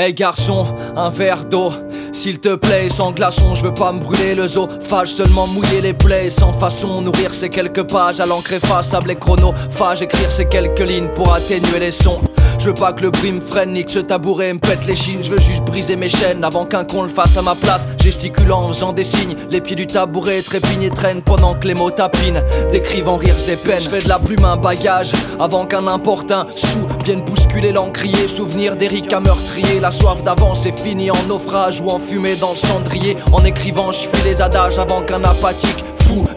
Hey 0.00 0.14
garçon, 0.14 0.64
un 0.94 1.10
verre 1.10 1.44
d'eau, 1.44 1.72
s'il 2.18 2.40
te 2.40 2.56
plaît, 2.56 2.88
sans 2.88 3.12
glaçon, 3.12 3.54
je 3.54 3.62
veux 3.62 3.74
pas 3.74 3.92
me 3.92 4.00
brûler 4.00 4.34
le 4.34 4.48
zoo. 4.48 4.66
Fage 4.80 5.12
seulement 5.12 5.46
mouiller 5.46 5.80
les 5.80 5.92
plaies, 5.92 6.30
sans 6.30 6.52
façon, 6.52 7.00
nourrir 7.00 7.32
ces 7.32 7.48
quelques 7.48 7.84
pages 7.84 8.18
à 8.18 8.26
l'encre 8.26 8.54
effaçable 8.54 9.12
et 9.12 9.16
chronophage, 9.16 10.02
écrire 10.02 10.30
ces 10.32 10.46
quelques 10.46 10.80
lignes 10.80 11.10
pour 11.14 11.32
atténuer 11.32 11.78
les 11.78 11.92
sons. 11.92 12.20
Je 12.58 12.64
veux 12.64 12.74
pas 12.74 12.92
que 12.92 13.02
le 13.02 13.10
bruit 13.10 13.30
me 13.30 13.40
freine, 13.40 13.72
ni 13.72 13.84
que 13.84 13.92
ce 13.92 14.00
tabouret 14.00 14.52
me 14.52 14.58
pète 14.58 14.84
les 14.84 14.96
chines. 14.96 15.22
Je 15.22 15.30
veux 15.30 15.38
juste 15.38 15.62
briser 15.62 15.94
mes 15.94 16.08
chaînes 16.08 16.42
avant 16.42 16.64
qu'un 16.64 16.82
con 16.82 17.04
le 17.04 17.08
fasse 17.08 17.36
à 17.36 17.42
ma 17.42 17.54
place. 17.54 17.86
Gesticulant 18.02 18.64
en 18.64 18.68
faisant 18.72 18.92
des 18.92 19.04
signes, 19.04 19.36
les 19.52 19.60
pieds 19.60 19.76
du 19.76 19.86
tabouret 19.86 20.42
trépignent 20.42 20.82
et 20.82 20.90
traînent 20.90 21.22
pendant 21.22 21.54
que 21.54 21.68
les 21.68 21.74
mots 21.74 21.92
tapinent. 21.92 22.42
Décrivant 22.72 23.16
rire 23.16 23.38
ses 23.38 23.54
peines. 23.54 23.80
Je 23.80 23.88
fais 23.88 24.00
de 24.00 24.08
la 24.08 24.18
plume 24.18 24.44
un 24.44 24.56
bagage 24.56 25.12
avant 25.38 25.66
qu'un 25.66 25.86
importun 25.86 26.46
sous 26.50 26.88
vienne 27.04 27.22
bousculer 27.22 27.70
l'encrier. 27.70 28.26
Souvenir 28.26 28.76
d'Eric 28.76 29.12
à 29.12 29.20
meurtrier. 29.20 29.78
La 29.78 29.92
soif 29.92 30.24
d'avance 30.24 30.66
est 30.66 30.76
finie 30.76 31.12
en 31.12 31.22
naufrage 31.28 31.80
ou 31.80 31.90
en 31.90 32.00
fumée 32.08 32.36
dans 32.36 32.52
le 32.52 32.56
cendrier. 32.56 33.16
En 33.32 33.44
écrivant, 33.44 33.92
je 33.92 34.08
fuis 34.08 34.24
les 34.24 34.40
adages 34.40 34.78
avant 34.78 35.02
qu'un 35.02 35.22
apathique 35.24 35.84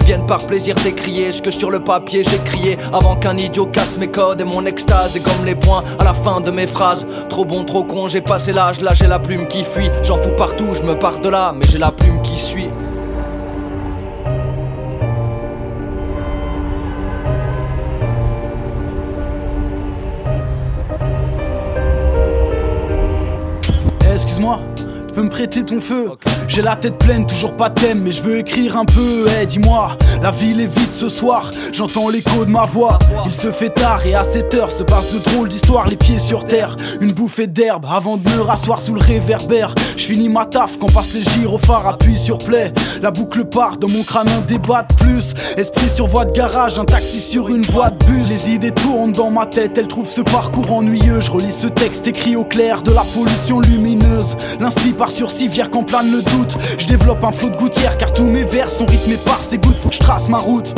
viennent 0.05 0.25
par 0.25 0.45
plaisir 0.45 0.75
décrier 0.83 1.31
ce 1.31 1.41
que 1.41 1.51
sur 1.51 1.71
le 1.71 1.79
papier 1.79 2.23
j'ai 2.23 2.37
crié 2.39 2.77
avant 2.91 3.15
qu'un 3.15 3.37
idiot 3.37 3.67
casse 3.67 3.97
mes 3.97 4.09
codes 4.09 4.41
et 4.41 4.43
mon 4.43 4.65
extase 4.65 5.15
et 5.15 5.21
comme 5.21 5.45
les 5.45 5.55
points 5.55 5.83
à 5.99 6.03
la 6.03 6.13
fin 6.13 6.41
de 6.41 6.51
mes 6.51 6.67
phrases. 6.67 7.05
Trop 7.29 7.45
bon, 7.45 7.63
trop 7.63 7.83
con, 7.83 8.07
j'ai 8.07 8.21
passé 8.21 8.51
l'âge, 8.51 8.81
là 8.81 8.93
j'ai 8.93 9.07
la 9.07 9.19
plume 9.19 9.47
qui 9.47 9.63
fuit. 9.63 9.89
J'en 10.03 10.17
fous 10.17 10.35
partout, 10.37 10.73
je 10.73 10.83
me 10.83 10.97
pars 10.97 11.19
de 11.19 11.29
là, 11.29 11.53
mais 11.55 11.65
j'ai 11.67 11.77
la 11.77 11.91
plume 11.91 12.21
qui 12.21 12.37
suit. 12.37 12.67
Eh, 24.05 24.13
excuse-moi, 24.13 24.59
peux 25.11 25.23
me 25.23 25.29
prêter 25.29 25.63
ton 25.63 25.81
feu 25.81 26.11
J'ai 26.47 26.61
la 26.61 26.75
tête 26.75 26.97
pleine, 26.97 27.25
toujours 27.25 27.53
pas 27.53 27.69
thème, 27.69 28.01
mais 28.01 28.11
je 28.11 28.21
veux 28.21 28.37
écrire 28.37 28.77
un 28.77 28.85
peu. 28.85 29.25
Eh, 29.41 29.45
dis-moi, 29.45 29.97
la 30.21 30.31
ville 30.31 30.61
est 30.61 30.79
vide 30.79 30.91
ce 30.91 31.09
soir, 31.09 31.51
j'entends 31.71 32.09
l'écho 32.09 32.45
de 32.45 32.49
ma 32.49 32.65
voix. 32.65 32.97
Il 33.25 33.33
se 33.33 33.51
fait 33.51 33.69
tard 33.69 34.05
et 34.05 34.15
à 34.15 34.23
cette 34.23 34.53
heure 34.53 34.71
se 34.71 34.83
passe 34.83 35.13
de 35.13 35.19
drôles 35.19 35.49
d'histoires, 35.49 35.87
les 35.87 35.97
pieds 35.97 36.19
sur 36.19 36.45
terre. 36.45 36.75
Une 37.01 37.11
bouffée 37.11 37.47
d'herbe 37.47 37.85
avant 37.91 38.17
de 38.17 38.29
me 38.29 38.41
rasseoir 38.41 38.79
sous 38.79 38.93
le 38.93 39.01
réverbère. 39.01 39.75
Je 39.97 40.05
finis 40.05 40.29
ma 40.29 40.45
taf 40.45 40.77
quand 40.79 40.91
passe 40.91 41.13
les 41.13 41.23
gyrophares, 41.23 41.87
appuie 41.87 42.17
sur 42.17 42.37
play. 42.37 42.73
La 43.01 43.11
boucle 43.11 43.45
part, 43.45 43.77
dans 43.77 43.89
mon 43.89 44.03
crâne 44.03 44.29
un 44.29 44.41
débat 44.41 44.83
de 44.83 44.95
plus. 44.95 45.33
Esprit 45.57 45.89
sur 45.89 46.07
voie 46.07 46.25
de 46.25 46.31
garage, 46.31 46.79
un 46.79 46.85
taxi 46.85 47.19
sur 47.19 47.49
une 47.49 47.65
voie 47.65 47.89
de 47.89 48.05
bus. 48.05 48.29
Les 48.29 48.55
idées 48.55 48.71
tournent 48.71 49.11
dans 49.11 49.29
ma 49.29 49.45
tête, 49.45 49.77
elles 49.77 49.87
trouvent 49.87 50.09
ce 50.09 50.21
parcours 50.21 50.71
ennuyeux. 50.71 51.19
Je 51.19 51.31
relis 51.31 51.51
ce 51.51 51.67
texte 51.67 52.07
écrit 52.07 52.35
au 52.35 52.45
clair 52.45 52.81
de 52.81 52.91
la 52.91 53.03
pollution 53.13 53.59
lumineuse. 53.59 54.37
L'inspire 54.59 55.00
par 55.01 55.09
sursis, 55.09 55.47
vire 55.47 55.71
quand 55.71 55.81
plane 55.81 56.11
le 56.11 56.21
doute. 56.21 56.55
Je 56.77 56.85
développe 56.85 57.23
un 57.23 57.31
flot 57.31 57.49
de 57.49 57.55
gouttière 57.55 57.97
car 57.97 58.13
tous 58.13 58.25
mes 58.25 58.43
vers 58.43 58.69
sont 58.69 58.85
rythmés 58.85 59.17
par 59.25 59.43
ces 59.43 59.57
gouttes. 59.57 59.79
Faut 59.79 59.89
que 59.89 59.95
je 59.95 59.99
trace 59.99 60.29
ma 60.29 60.37
route. 60.37 60.75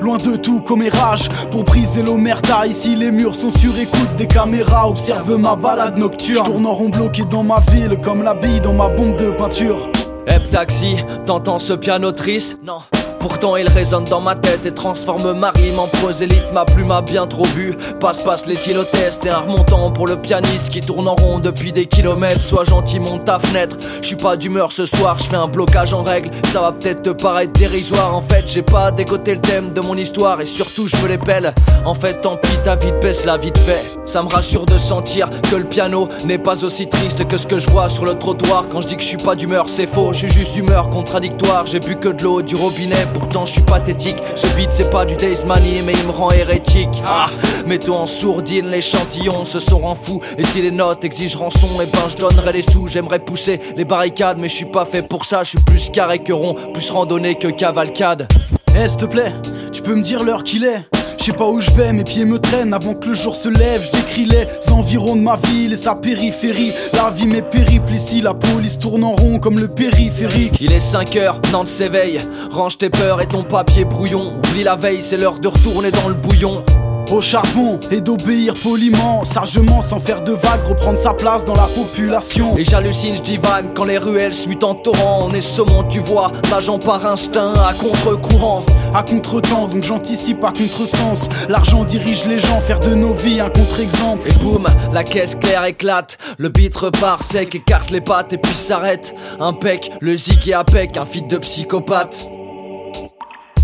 Loin 0.00 0.16
de 0.16 0.36
tout 0.36 0.60
comme 0.60 0.82
érage 0.82 1.28
Pour 1.50 1.62
briser 1.62 2.02
l'omerta 2.02 2.66
Ici 2.66 2.96
les 2.96 3.12
murs 3.12 3.36
sont 3.36 3.50
sur 3.50 3.78
écoute 3.78 4.08
Des 4.16 4.26
caméras 4.26 4.88
observent 4.88 5.36
ma 5.36 5.54
balade 5.54 5.98
nocturne 5.98 6.46
Je 6.46 6.66
en 6.66 6.74
rond 6.74 6.88
bloqué 6.88 7.22
dans 7.30 7.44
ma 7.44 7.60
ville 7.70 7.96
Comme 8.02 8.24
la 8.24 8.34
bille 8.34 8.60
dans 8.60 8.72
ma 8.72 8.88
bombe 8.88 9.14
de 9.14 9.30
peinture 9.30 9.88
Hep 10.26 10.50
taxi, 10.50 10.96
t'entends 11.26 11.60
ce 11.60 11.74
piano 11.74 12.10
triste? 12.10 12.58
Non 12.64 12.80
Pourtant 13.20 13.56
il 13.56 13.68
résonne 13.68 14.04
dans 14.04 14.20
ma 14.20 14.36
tête 14.36 14.64
et 14.64 14.72
transforme 14.72 15.32
ma 15.32 15.50
rime 15.50 15.78
en 15.78 15.88
prosélite 15.88 16.44
Ma 16.52 16.64
plume 16.64 16.92
a 16.92 17.02
bien 17.02 17.26
trop 17.26 17.46
bu. 17.54 17.74
Passe 18.00 18.22
passe 18.22 18.46
les 18.46 18.54
test 18.54 19.26
et 19.26 19.30
un 19.30 19.38
remontant 19.38 19.90
pour 19.90 20.06
le 20.06 20.16
pianiste 20.16 20.68
qui 20.68 20.80
tourne 20.80 21.08
en 21.08 21.14
rond 21.16 21.38
depuis 21.38 21.72
des 21.72 21.86
kilomètres. 21.86 22.40
Sois 22.40 22.64
gentil 22.64 23.00
monte 23.00 23.24
ta 23.24 23.38
fenêtre. 23.38 23.76
Je 24.00 24.06
suis 24.06 24.16
pas 24.16 24.36
d'humeur 24.36 24.70
ce 24.70 24.86
soir. 24.86 25.18
Je 25.18 25.24
fais 25.24 25.36
un 25.36 25.48
blocage 25.48 25.92
en 25.92 26.02
règle. 26.02 26.30
Ça 26.52 26.60
va 26.60 26.72
peut-être 26.72 27.02
te 27.02 27.10
paraître 27.10 27.52
dérisoire. 27.52 28.14
En 28.14 28.22
fait 28.22 28.44
j'ai 28.46 28.62
pas 28.62 28.92
décoté 28.92 29.34
le 29.34 29.40
thème 29.40 29.72
de 29.72 29.80
mon 29.80 29.96
histoire 29.96 30.40
Et 30.40 30.46
surtout 30.46 30.86
je 30.86 30.96
me 30.98 31.08
les 31.08 31.18
pèle 31.18 31.52
En 31.84 31.94
fait 31.94 32.20
tant 32.20 32.36
pis 32.36 32.56
ta 32.64 32.76
vie 32.76 32.92
baisse 33.00 33.24
la 33.24 33.36
vie 33.36 33.52
de 33.52 33.58
fait. 33.58 33.98
Ça 34.04 34.22
me 34.22 34.28
rassure 34.28 34.64
de 34.64 34.78
sentir 34.78 35.28
que 35.50 35.56
le 35.56 35.64
piano 35.64 36.08
N'est 36.24 36.38
pas 36.38 36.64
aussi 36.64 36.88
triste 36.88 37.26
que 37.26 37.36
ce 37.36 37.46
que 37.46 37.58
je 37.58 37.68
vois 37.68 37.88
sur 37.88 38.04
le 38.04 38.14
trottoir. 38.14 38.66
Quand 38.70 38.80
je 38.80 38.88
dis 38.88 38.96
que 38.96 39.02
je 39.02 39.08
suis 39.08 39.16
pas 39.16 39.34
d'humeur 39.34 39.68
c'est 39.68 39.86
faux. 39.86 40.12
Je 40.12 40.18
suis 40.18 40.28
juste 40.28 40.54
d'humeur 40.54 40.88
contradictoire. 40.90 41.66
J'ai 41.66 41.80
bu 41.80 41.96
que 41.96 42.10
de 42.10 42.22
l'eau 42.22 42.42
du 42.42 42.54
robinet 42.54 43.07
pourtant 43.14 43.44
je 43.44 43.52
suis 43.52 43.62
pathétique. 43.62 44.16
Ce 44.34 44.46
beat 44.56 44.70
c'est 44.70 44.90
pas 44.90 45.04
du 45.04 45.16
Days 45.16 45.44
Money, 45.46 45.82
mais 45.84 45.92
il 45.92 46.06
me 46.06 46.12
rend 46.12 46.30
hérétique. 46.30 47.02
Ah, 47.06 47.28
mets-toi 47.66 47.96
en 47.96 48.06
sourdine, 48.06 48.70
l'échantillon 48.70 49.44
se 49.44 49.58
sont 49.58 49.78
rend 49.78 49.94
fou. 49.94 50.20
Et 50.36 50.44
si 50.44 50.62
les 50.62 50.70
notes 50.70 51.04
exigent 51.04 51.38
rançon, 51.38 51.80
et 51.80 51.86
ben 51.86 52.08
je 52.08 52.16
donnerai 52.16 52.52
les 52.52 52.62
sous. 52.62 52.86
J'aimerais 52.86 53.18
pousser 53.18 53.60
les 53.76 53.84
barricades, 53.84 54.38
mais 54.38 54.48
je 54.48 54.56
suis 54.56 54.64
pas 54.64 54.84
fait 54.84 55.02
pour 55.02 55.24
ça. 55.24 55.42
Je 55.42 55.50
suis 55.50 55.60
plus 55.60 55.90
carré 55.90 56.18
que 56.20 56.32
rond, 56.32 56.54
plus 56.72 56.90
randonnée 56.90 57.34
que 57.34 57.48
cavalcade. 57.48 58.28
Eh, 58.76 58.88
s'il 58.88 58.98
te 58.98 59.04
plaît, 59.06 59.32
tu 59.72 59.82
peux 59.82 59.94
me 59.94 60.02
dire 60.02 60.24
l'heure 60.24 60.44
qu'il 60.44 60.64
est? 60.64 60.97
Sais 61.28 61.36
pas 61.36 61.46
où 61.46 61.60
je 61.60 61.70
vais, 61.72 61.92
mes 61.92 62.04
pieds 62.04 62.24
me 62.24 62.38
traînent 62.38 62.72
avant 62.72 62.94
que 62.94 63.08
le 63.08 63.14
jour 63.14 63.36
se 63.36 63.50
lève. 63.50 63.82
Je 63.84 63.98
décris 63.98 64.24
les 64.24 64.46
environs 64.72 65.14
de 65.14 65.20
ma 65.20 65.36
ville 65.36 65.74
et 65.74 65.76
sa 65.76 65.94
périphérie. 65.94 66.72
La 66.94 67.10
vie 67.10 67.26
m'est 67.26 67.42
périple 67.42 67.92
ici, 67.92 68.22
la 68.22 68.32
police 68.32 68.78
tourne 68.78 69.04
en 69.04 69.12
rond 69.12 69.38
comme 69.38 69.58
le 69.58 69.68
périphérique. 69.68 70.54
Il 70.60 70.72
est 70.72 70.80
5 70.80 71.16
heures, 71.16 71.40
Nantes 71.52 71.68
s'éveille. 71.68 72.18
Range 72.50 72.78
tes 72.78 72.88
peurs 72.88 73.20
et 73.20 73.26
ton 73.26 73.42
papier 73.42 73.84
brouillon. 73.84 74.38
Oublie 74.38 74.64
la 74.64 74.76
veille, 74.76 75.02
c'est 75.02 75.18
l'heure 75.18 75.38
de 75.38 75.48
retourner 75.48 75.90
dans 75.90 76.08
le 76.08 76.14
bouillon 76.14 76.64
au 77.10 77.20
charbon 77.20 77.78
et 77.90 78.00
d'obéir 78.00 78.54
poliment, 78.62 79.24
sagement, 79.24 79.80
sans 79.80 79.98
faire 79.98 80.22
de 80.22 80.32
vagues, 80.32 80.64
reprendre 80.68 80.98
sa 80.98 81.14
place 81.14 81.44
dans 81.44 81.54
la 81.54 81.66
population. 81.66 82.56
Et 82.56 82.64
j'hallucine, 82.64 83.16
je 83.16 83.22
divague 83.22 83.66
quand 83.74 83.84
les 83.84 83.98
ruelles 83.98 84.32
se 84.32 84.48
mutent 84.48 84.64
en 84.64 84.74
torrent. 84.74 85.26
On 85.28 85.32
est 85.32 85.40
saumon, 85.40 85.84
tu 85.84 86.00
vois, 86.00 86.32
nageant 86.50 86.78
par 86.78 87.04
instinct, 87.06 87.54
à 87.54 87.72
contre-courant. 87.72 88.64
À 88.94 89.02
contre-temps, 89.02 89.68
donc 89.68 89.82
j'anticipe 89.82 90.42
à 90.44 90.48
contre-sens. 90.48 91.28
L'argent 91.48 91.84
dirige 91.84 92.24
les 92.24 92.38
gens, 92.38 92.60
faire 92.60 92.80
de 92.80 92.94
nos 92.94 93.12
vies 93.12 93.40
un 93.40 93.50
contre-exemple. 93.50 94.28
Et 94.28 94.32
boum, 94.42 94.66
la 94.92 95.04
caisse 95.04 95.34
claire 95.34 95.64
éclate, 95.64 96.18
le 96.38 96.48
beat 96.48 96.74
repart 96.74 97.22
sec, 97.22 97.54
écarte 97.54 97.90
les 97.90 98.00
pattes 98.00 98.32
et 98.32 98.38
puis 98.38 98.54
s'arrête. 98.54 99.14
Un 99.40 99.52
pec, 99.52 99.90
le 100.00 100.14
zik 100.16 100.48
et 100.48 100.54
apec, 100.54 100.96
un 100.96 101.04
feat 101.04 101.28
de 101.28 101.38
psychopathe. 101.38 102.28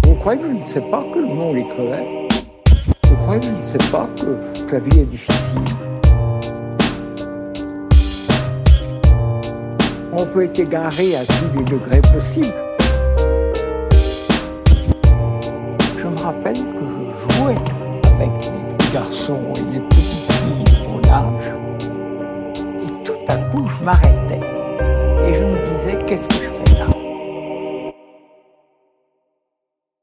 Vous 0.04 0.14
croyez 0.16 0.40
que 0.40 0.46
je 0.46 0.60
ne 0.60 0.66
sais 0.66 0.82
pas 0.82 1.02
que 1.12 1.18
le 1.18 1.26
monde 1.26 1.56
est 1.56 1.68
crevé? 1.68 2.28
Je 3.08 3.14
crois 3.14 3.38
que 3.38 3.46
je 3.46 3.50
ne 3.50 3.62
sais 3.62 3.78
pas 3.90 4.06
que, 4.20 4.72
la 4.72 4.78
vie 4.80 5.00
est 5.00 5.04
difficile? 5.04 5.60
On 10.12 10.26
peut 10.26 10.44
être 10.44 10.58
égaré 10.60 11.16
à 11.16 11.24
tous 11.24 11.58
les 11.58 11.64
degrés 11.64 12.00
possibles. 12.12 12.54
Rappelle 16.24 16.54
que 16.54 16.86
je 17.18 17.34
jouais 17.34 17.56
avec 18.14 18.30
les 18.78 18.94
garçons 18.94 19.42
et 19.56 19.74
les 19.74 19.80
petites 19.80 20.32
filles 20.32 20.64
de 20.64 20.88
mon 20.88 20.98
âge. 21.12 21.52
Et 22.82 23.04
tout 23.04 23.12
à 23.28 23.36
coup, 23.36 23.66
je 23.66 23.84
m'arrêtais. 23.84 24.40
Et 25.26 25.34
je 25.34 25.44
me 25.44 25.58
disais, 25.66 25.98
qu'est-ce 26.06 26.26
que 26.28 26.34
je 26.36 26.63